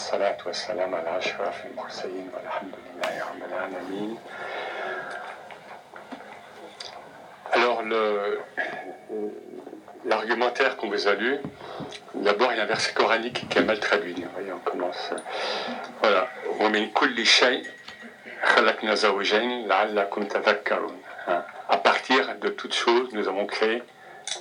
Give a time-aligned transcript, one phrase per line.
[0.00, 4.17] والصلاة والسلام على أشرف المرسلين والحمد لله رب العالمين
[7.53, 8.39] Alors, le,
[10.05, 11.37] l'argumentaire qu'on vous a lu,
[12.15, 14.13] d'abord il y a un verset coranique qui est mal traduit.
[14.13, 15.13] Vous voyez, on commence.
[16.01, 16.27] Voilà.
[16.59, 17.63] ومن كل شيء
[18.43, 20.95] خلقنا زوجين لعلكم تذكرون.
[21.27, 21.43] Hein.
[21.69, 23.83] À partir de toutes choses, nous avons créé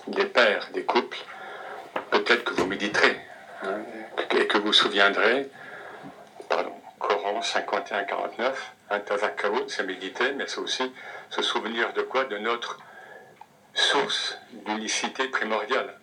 [0.07, 1.19] des pères, des couples.
[2.11, 3.17] Peut-être que vous méditerez
[3.65, 3.79] hein,
[4.31, 5.49] et que vous souviendrez.
[6.49, 8.53] Pardon, Coran 51-49.
[8.91, 10.93] Hein, Tazakkarun, c'est méditer, mais c'est aussi
[11.31, 12.79] se souvenir de quoi De notre
[13.75, 15.95] source d'unicité primordiale.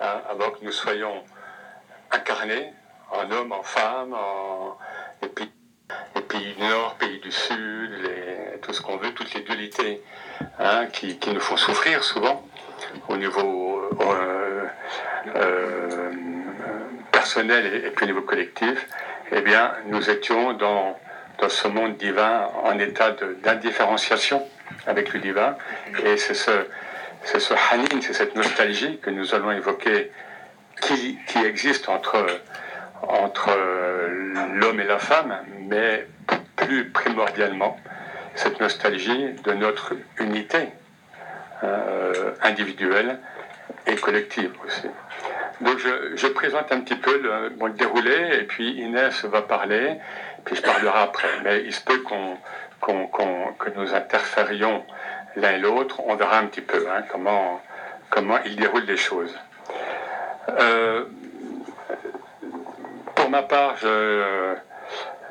[0.00, 1.24] Hein, avant que nous soyons
[2.10, 2.72] incarnés
[3.10, 4.78] en homme, en femme, en,
[5.22, 5.28] les
[6.22, 7.90] pays du Nord, pays du Sud,
[8.62, 10.02] tout ce qu'on veut, toutes les dualités
[10.58, 12.46] hein, qui, qui, nous font souffrir souvent
[13.08, 14.66] au niveau euh,
[15.34, 16.10] euh,
[17.18, 18.86] personnel et, puis au niveau collectif,
[19.32, 20.96] eh bien, nous étions dans,
[21.40, 23.10] dans ce monde divin en état
[23.42, 24.46] d'indifférenciation
[24.86, 25.56] avec le divin.
[26.04, 26.52] Et c'est ce,
[27.24, 30.12] c'est ce hanin, c'est cette nostalgie que nous allons évoquer
[30.80, 32.24] qui, qui existe entre
[33.02, 33.50] entre
[34.54, 35.32] l'homme et la femme,
[35.68, 36.06] mais
[36.56, 37.76] plus primordialement
[38.34, 40.62] cette nostalgie de notre unité
[41.62, 43.20] euh, individuelle
[43.86, 44.88] et collective aussi.
[45.60, 49.96] Donc je, présente un petit peu le, déroulé et puis Inès va parler,
[50.44, 51.28] puis je parlerai après.
[51.44, 52.36] Mais il se peut qu'on,
[53.58, 54.84] que nous interférions
[55.36, 56.00] l'un et l'autre.
[56.06, 57.60] On verra un petit peu hein, comment,
[58.44, 59.36] il déroule les choses.
[60.48, 61.04] Euh,
[63.16, 63.76] pour ma part,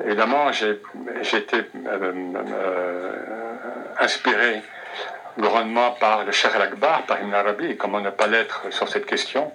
[0.05, 0.79] évidemment, j'ai
[1.37, 3.13] été euh, euh,
[3.99, 4.61] inspiré
[5.37, 9.51] grandement par le Cher al-Akbar, par Ibn Arabi, comment ne pas l'être sur cette question,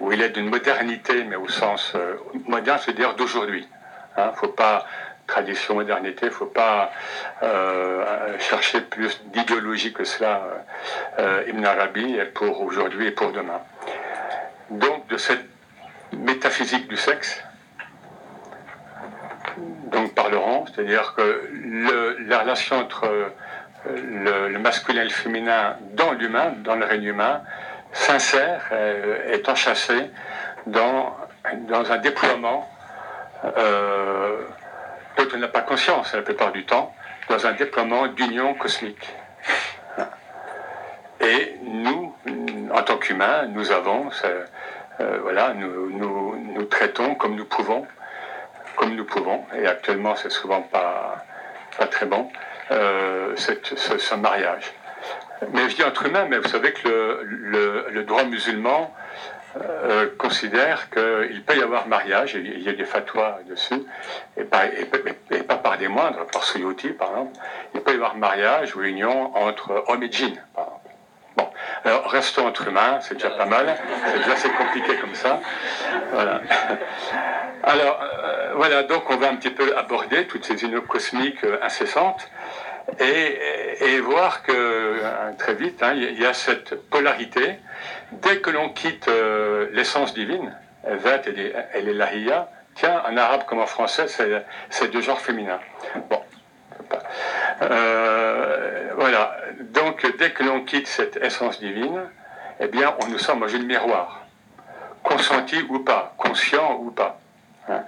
[0.00, 3.66] où il est d'une modernité, mais au sens euh, moderne, c'est-à-dire d'aujourd'hui.
[4.16, 4.86] Il hein, ne faut pas
[5.26, 6.92] tradition, modernité, il ne faut pas
[7.42, 10.42] euh, chercher plus d'idéologie que cela,
[11.18, 13.60] euh, Ibn Arabi, pour aujourd'hui et pour demain.
[14.70, 15.46] Donc, de cette
[16.12, 17.42] métaphysique du sexe,
[19.86, 21.50] donc parleront, c'est-à-dire que
[22.28, 23.08] la relation entre
[23.86, 27.42] le, le, masculin et le féminin dans l'humain, dans le règne humain,
[27.94, 30.10] s'insère, euh, est enchâssé
[30.66, 31.16] dans,
[31.68, 32.68] dans un déploiement
[33.44, 34.36] euh,
[35.16, 36.94] dont on n'a pas conscience la plupart du temps,
[37.28, 39.14] dans un déploiement d'union cosmique.
[41.20, 42.14] Et nous,
[42.74, 44.10] en tant qu'humains, nous avons,
[45.00, 47.86] euh, voilà, nous, traitons comme nous pouvons
[48.76, 51.24] comme nous pouvons, et actuellement c'est souvent pas,
[51.90, 52.28] très bon,
[52.70, 54.72] euh, ce, mariage.
[55.52, 58.94] Mais je dis entre humains, mais vous savez que le, droit musulman
[59.56, 63.82] euh, considère qu'il peut y avoir mariage, il y a des fatwas dessus,
[64.36, 64.66] et pas,
[65.62, 67.32] par des moindres, par Suyuti par exemple,
[67.74, 70.40] il peut y avoir mariage ou union entre homme et djinn.
[71.36, 71.48] Bon,
[71.84, 75.40] alors restons entre humains, c'est déjà pas mal, c'est déjà assez compliqué comme ça.
[76.12, 76.40] Voilà.
[77.66, 81.58] Alors, euh, voilà, donc on va un petit peu aborder toutes ces unions cosmiques euh,
[81.62, 82.28] incessantes
[82.98, 87.56] et, voir que euh, très vite, hein, il y a cette polarité.
[88.12, 90.56] Dès que l'on quitte euh, l'essence divine,
[90.86, 94.06] Vat et l'Elahiya, tiens, en arabe comme en français,
[94.70, 95.60] c'est deux genres féminins.
[96.10, 96.20] Bon.
[97.62, 99.36] Euh, voilà.
[99.72, 102.02] Donc, dès que l'on quitte cette essence divine,
[102.60, 104.26] eh bien, on nous sommes dans une miroir.
[105.02, 107.18] Consenti ou pas, conscient ou pas.
[107.68, 107.82] Hein.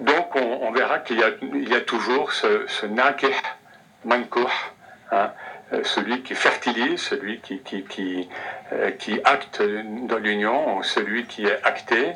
[0.00, 4.46] Donc, on, verra qu'il y, a toujours ce, ce mankuh,
[5.10, 5.30] hein,
[5.84, 7.40] celui qui fertilise, celui
[8.72, 12.12] euh, qui acte dans l'union, celui qui est acté,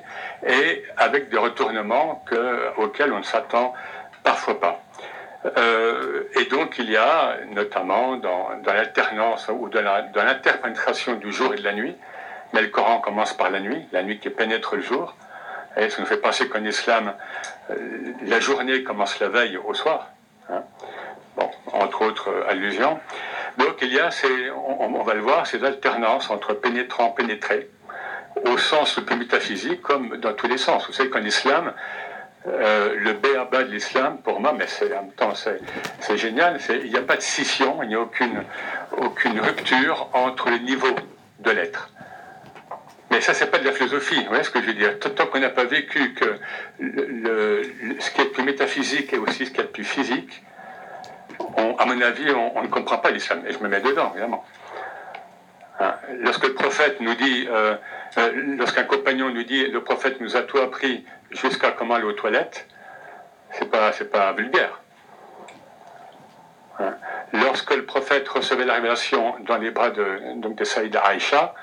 [0.46, 3.74] et avec des retournements que, auxquels on ne s'attend
[4.22, 4.82] parfois pas.
[5.56, 9.82] Euh, et donc il y a notamment dans, dans l'alternance ou dans
[10.14, 11.96] l'interpénétration du jour et de la nuit,
[12.52, 15.16] mais le Coran commence par la nuit, la nuit qui pénètre le jour,
[15.76, 17.12] et ça nous fait penser qu'en islam,
[17.70, 17.74] euh,
[18.26, 20.08] la journée commence la veille au soir,
[20.48, 20.62] hein.
[21.36, 22.98] bon, entre autres euh, allusions.
[23.58, 27.68] Donc il y a, ces, on, va le voir, ces alternances entre pénétrant, pénétré,
[28.46, 30.86] au sens le plus métaphysique comme dans tous les sens.
[30.86, 31.72] Vous savez qu'en islam,
[32.46, 36.90] euh, le béaba de l'islam, pour moi, mais c'est, en même temps, c'est, génial, il
[36.90, 38.44] n'y a pas de scission, il n'y a aucune,
[38.96, 40.96] aucune rupture entre les niveaux
[41.40, 41.90] de l'être.
[43.10, 45.26] Mais ça, c'est pas de la philosophie, vous voyez ce que je veux dire Tant
[45.26, 46.14] qu'on n'a pas vécu
[46.78, 50.42] ce qui est le plus métaphysique et aussi ce qui est le plus physique,
[51.78, 53.42] à mon avis, on, ne comprend pas l'islam.
[53.48, 54.44] Et je me mets dedans, évidemment.
[55.80, 57.74] Hein Lorsque le prophète nous dit, euh,
[58.18, 62.12] euh, lorsqu'un compagnon nous dit, le prophète nous a tout appris, jusqu'à comment aller aux
[62.12, 62.66] toilettes,
[63.52, 64.80] c'est pas, c'est pas vulgaire.
[66.78, 66.94] Hein.
[67.32, 71.54] Lorsque le prophète recevait la révélation dans les bras de, donc de Saïda Aïcha,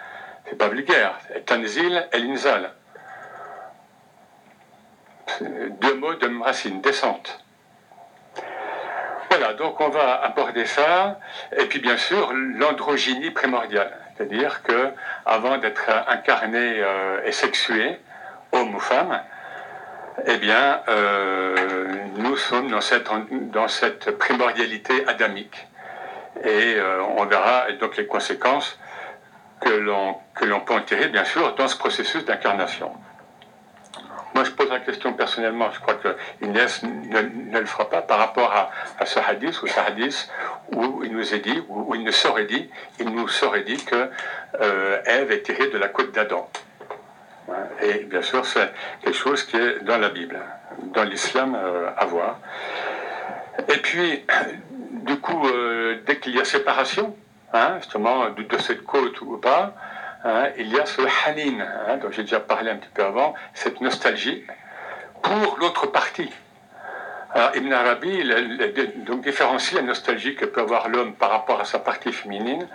[0.49, 1.17] c'est pas vulgaire.
[1.45, 2.71] Tanzil et l'inzal.
[5.41, 7.43] Deux mots de racine, descente.
[9.29, 11.19] Voilà, donc on va aborder ça.
[11.57, 13.97] Et puis bien sûr, l'androgynie primordiale.
[14.15, 14.93] C'est-à-dire que
[15.25, 17.99] avant d'être incarné euh, et sexué,
[18.51, 19.21] homme ou femme,
[20.25, 21.85] eh bien, euh,
[22.15, 23.07] nous sommes dans cette,
[23.51, 25.67] dans cette primordialité adamique.
[26.43, 28.79] Et euh, on verra donc les conséquences
[29.61, 32.91] que l'on peut en tirer, bien sûr, dans ce processus d'incarnation.
[34.33, 36.09] Moi, je pose la question personnellement, je crois que
[36.41, 38.53] ne, le fera pas par rapport
[38.99, 40.29] à, ce hadith ou ce hadith
[40.73, 42.69] où il nous est dit, où, il ne serait dit,
[42.99, 44.11] il nous serait dit que
[44.61, 46.47] euh, Ève est tirée de la côte d'Adam.
[47.81, 48.69] Et bien sûr, c'est
[49.01, 50.39] quelque chose qui est dans la Bible,
[50.93, 52.39] dans l'islam euh, à voir.
[53.69, 54.23] Et puis,
[54.91, 57.15] du coup, euh, dès qu'il y a séparation,
[57.53, 59.73] hein, justement, de, cette côte ou pas,
[60.23, 63.33] hein, il y a ce hanin, hein, dont j'ai déjà parlé un petit peu avant,
[63.53, 64.45] cette nostalgie
[65.21, 66.31] pour l'autre partie.
[67.33, 71.65] Alors, Ibn Arabi il, donc différencie la nostalgie que peut avoir l'homme par rapport à
[71.65, 72.67] sa partie féminine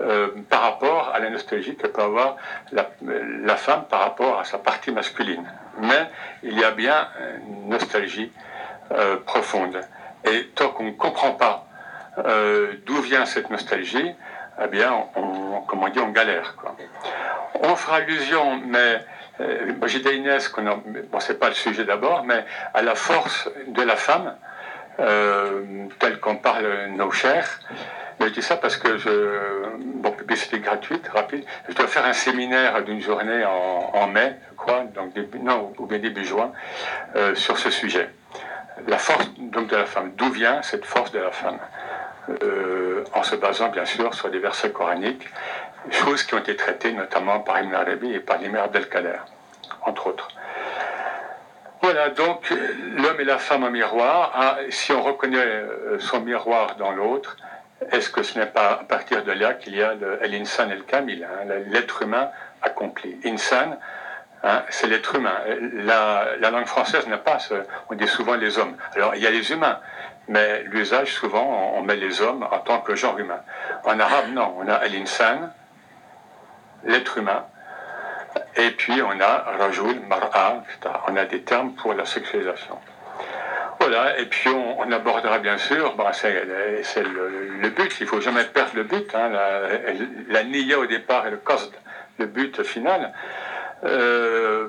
[0.00, 2.36] euh, par rapport à la nostalgie que peut avoir
[2.70, 5.44] la, femme par rapport à sa partie masculine.
[5.80, 6.08] Mais
[6.44, 7.08] il y a bien
[7.48, 8.30] une nostalgie
[8.92, 9.80] euh, profonde.
[10.24, 11.66] Et tant qu'on ne comprend pas
[12.18, 14.14] euh, d'où vient cette nostalgie,
[14.62, 16.56] eh bien, on, comme on dit, on galère.
[16.56, 16.76] Quoi.
[17.62, 19.00] On fera allusion, mais
[19.86, 22.44] j'ai dit Inès, qu'on bon, c'est pas le sujet d'abord, mais
[22.74, 24.34] à la force de la femme,
[24.98, 26.66] telle qu'on parle
[26.96, 27.60] nos chers,
[28.20, 29.10] je dis ça parce que je,
[29.78, 34.84] bon, publicité gratuite, rapide, je dois faire un séminaire d'une journée en, mai, je crois,
[34.94, 36.52] donc début, non, ou bien début juin,
[37.16, 38.10] euh, sur ce sujet.
[38.86, 40.12] La force donc de la femme.
[40.16, 41.58] D'où vient cette force de la femme?
[42.42, 45.28] Euh, En se basant bien sûr sur des versets coraniques,
[45.90, 49.18] choses qui ont été traitées notamment par Ibn Arabi et par l'Imam Abdelkader,
[49.82, 50.28] entre autres.
[51.80, 54.32] Voilà, donc l'homme et la femme en miroir.
[54.34, 57.36] Ah, si on reconnaît euh, son miroir dans l'autre,
[57.92, 59.94] est-ce que ce n'est pas à partir de là qu'il y a
[60.26, 62.30] l'insan et le kamil, hein, l'être humain
[62.62, 63.16] accompli?
[63.24, 63.78] Insan,
[64.42, 65.36] hein, c'est l'être humain.
[65.72, 67.54] La, langue française n'a pas ce,
[67.90, 68.76] on dit souvent les hommes.
[68.94, 69.80] Alors il y a les humains,
[70.28, 73.40] mais l'usage souvent on met les hommes en tant que genre humain.
[73.84, 75.50] En arabe non, on a l'insan,
[76.84, 77.44] l'être humain,
[78.56, 80.62] et puis on a rajul, mar'a,
[81.08, 82.78] On a des termes pour la sexualisation.
[83.80, 86.32] Voilà, et puis on, abordera bien sûr, c'est
[87.02, 89.30] le, but, il ne faut jamais perdre le but, hein,
[90.28, 91.72] la, niya au départ et le cost,
[92.18, 93.12] le but final.
[93.84, 94.68] Euh,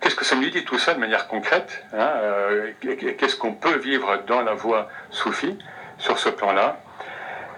[0.00, 3.76] qu'est-ce que ça nous dit tout ça de manière concrète hein, euh, Qu'est-ce qu'on peut
[3.76, 5.58] vivre dans la voie soufie
[5.98, 6.76] sur ce plan-là?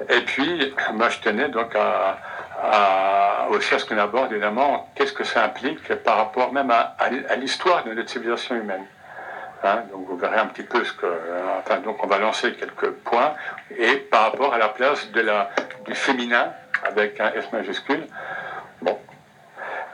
[0.08, 5.24] Et puis, moi je tenais donc à, aussi à ce qu'on aborde évidemment, qu'est-ce que
[5.24, 8.84] ça implique par rapport même à l'histoire de notre civilisation humaine.
[9.64, 11.06] Hein, donc vous verrez un petit peu ce que.
[11.06, 13.34] Euh, enfin, donc on va lancer quelques points.
[13.76, 15.50] Et par rapport à la place de la,
[15.86, 16.52] du féminin,
[16.84, 18.04] avec un F majuscule,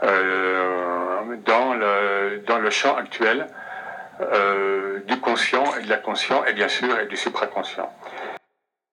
[0.02, 3.46] dans, le, dans le champ actuel
[4.20, 7.88] euh, du conscient et de la conscient, et bien sûr, et du supraconscient.